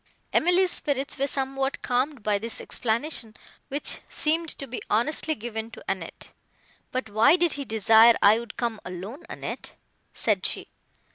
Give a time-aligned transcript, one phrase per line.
[0.33, 3.35] Emily's spirits were somewhat calmed by this explanation,
[3.67, 6.31] which seemed to be honestly given to Annette.
[6.91, 9.73] "But why did he desire I would come alone, Annette?"
[10.15, 10.69] said she.